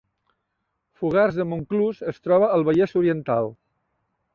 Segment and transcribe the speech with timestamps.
[1.01, 3.57] Fogars de Montclús es troba al Vallès Oriental